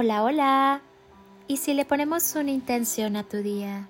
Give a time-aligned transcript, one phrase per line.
[0.00, 0.80] Hola, hola.
[1.48, 3.88] ¿Y si le ponemos una intención a tu día?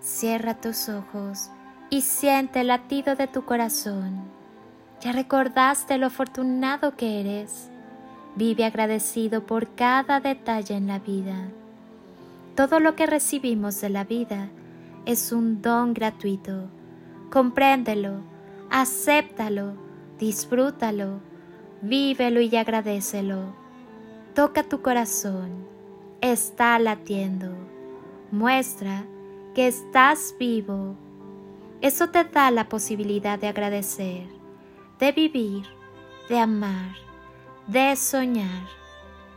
[0.00, 1.50] Cierra tus ojos
[1.90, 4.22] y siente el latido de tu corazón.
[5.02, 7.68] Ya recordaste lo afortunado que eres.
[8.36, 11.50] Vive agradecido por cada detalle en la vida.
[12.56, 14.48] Todo lo que recibimos de la vida
[15.04, 16.70] es un don gratuito.
[17.30, 18.22] Compréndelo,
[18.70, 19.74] acéptalo,
[20.18, 21.20] disfrútalo,
[21.82, 23.63] vívelo y agradecelo.
[24.34, 25.64] Toca tu corazón,
[26.20, 27.54] está latiendo,
[28.32, 29.04] muestra
[29.54, 30.96] que estás vivo.
[31.80, 34.26] Eso te da la posibilidad de agradecer,
[34.98, 35.64] de vivir,
[36.28, 36.96] de amar,
[37.68, 38.66] de soñar.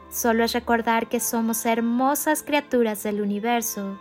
[0.10, 4.00] Solo es recordar que somos hermosas criaturas del universo,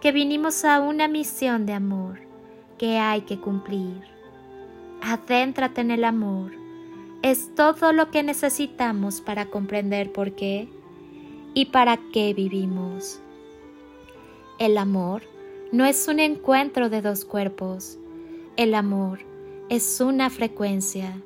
[0.00, 2.18] que vinimos a una misión de amor
[2.76, 4.02] que hay que cumplir.
[5.00, 6.63] Adéntrate en el amor.
[7.24, 10.68] Es todo lo que necesitamos para comprender por qué
[11.54, 13.18] y para qué vivimos.
[14.58, 15.22] El amor
[15.72, 17.96] no es un encuentro de dos cuerpos.
[18.58, 19.20] El amor
[19.70, 21.18] es una frecuencia.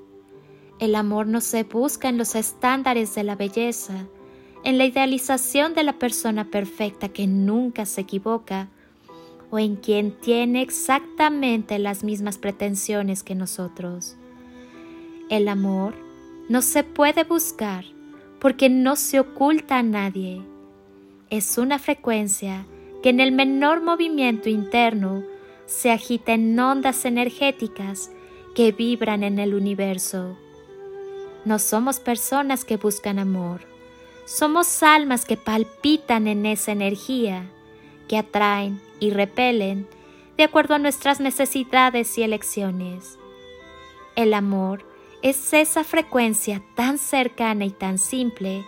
[0.79, 4.07] El amor no se busca en los estándares de la belleza,
[4.63, 8.69] en la idealización de la persona perfecta que nunca se equivoca,
[9.51, 14.17] o en quien tiene exactamente las mismas pretensiones que nosotros.
[15.29, 15.95] El amor
[16.49, 17.85] no se puede buscar
[18.39, 20.41] porque no se oculta a nadie.
[21.29, 22.65] Es una frecuencia
[23.03, 25.23] que en el menor movimiento interno
[25.67, 28.11] se agita en ondas energéticas
[28.55, 30.39] que vibran en el universo.
[31.45, 33.61] No somos personas que buscan amor,
[34.25, 37.51] somos almas que palpitan en esa energía,
[38.09, 39.87] que atraen y repelen
[40.39, 43.19] de acuerdo a nuestras necesidades y elecciones.
[44.17, 44.88] El amor
[45.23, 48.65] es esa frecuencia tan cercana y tan simple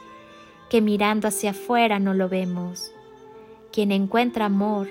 [0.68, 2.92] que mirando hacia afuera no lo vemos.
[3.72, 4.88] Quien encuentra amor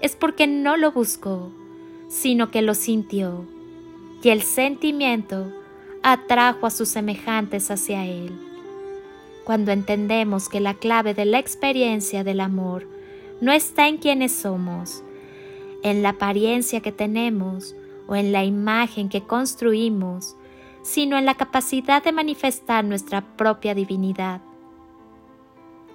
[0.00, 1.52] es porque no lo buscó,
[2.08, 3.44] sino que lo sintió,
[4.22, 5.52] y el sentimiento
[6.02, 8.32] atrajo a sus semejantes hacia él
[9.44, 12.86] cuando entendemos que la clave de la experiencia del amor
[13.40, 15.02] no está en quienes somos,
[15.82, 17.74] en la apariencia que tenemos
[18.06, 20.36] o en la imagen que construimos,
[20.82, 24.40] sino en la capacidad de manifestar nuestra propia divinidad.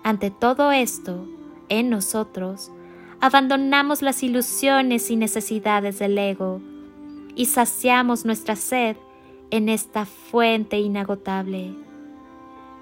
[0.03, 1.28] Ante todo esto,
[1.70, 2.72] en nosotros,
[3.20, 6.62] abandonamos las ilusiones y necesidades del ego
[7.36, 8.96] y saciamos nuestra sed
[9.52, 11.75] en esta fuente inagotable.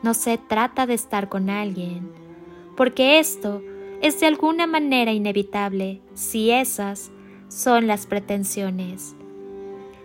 [0.03, 2.11] No se trata de estar con alguien,
[2.77, 3.61] porque esto
[4.01, 7.11] es de alguna manera inevitable si esas
[7.47, 9.15] son las pretensiones.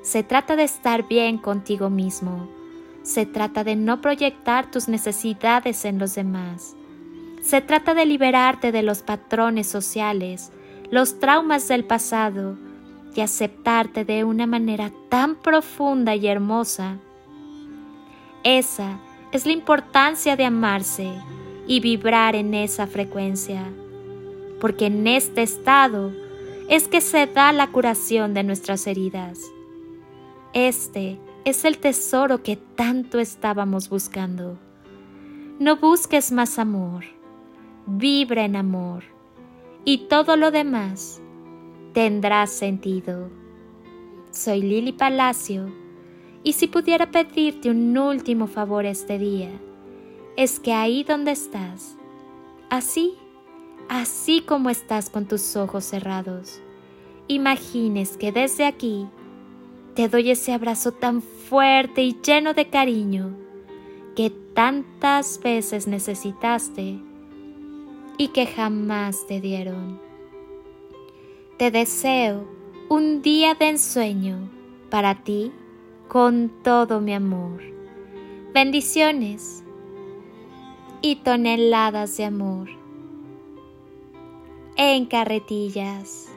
[0.03, 2.49] Se trata de estar bien contigo mismo.
[3.03, 6.77] Se trata de no proyectar tus necesidades en los demás.
[7.43, 10.53] Se trata de liberarte de los patrones sociales,
[10.91, 12.57] los traumas del pasado
[13.15, 16.97] y aceptarte de una manera tan profunda y hermosa.
[18.45, 18.99] Esa
[19.33, 21.11] es la importancia de amarse
[21.67, 23.65] y vibrar en esa frecuencia,
[24.61, 26.13] porque en este estado
[26.69, 29.51] es que se da la curación de nuestras heridas.
[30.53, 34.59] Este es el tesoro que tanto estábamos buscando.
[35.61, 37.05] No busques más amor,
[37.87, 39.05] vibra en amor
[39.85, 41.23] y todo lo demás
[41.93, 43.31] tendrá sentido.
[44.33, 45.73] Soy Lili Palacio
[46.43, 49.51] y si pudiera pedirte un último favor este día,
[50.37, 51.97] es que ahí donde estás,
[52.71, 53.15] así,
[53.89, 56.61] así como estás con tus ojos cerrados,
[57.29, 59.07] imagines que desde aquí
[59.95, 63.37] te doy ese abrazo tan fuerte y lleno de cariño
[64.15, 66.99] que tantas veces necesitaste
[68.19, 70.01] y que jamás te dieron.
[71.57, 72.47] Te deseo
[72.89, 74.51] un día de ensueño
[74.91, 75.53] para ti
[76.09, 77.63] con todo mi amor.
[78.53, 79.63] Bendiciones
[81.03, 82.81] y toneladas de amor
[84.77, 86.29] en carretillas.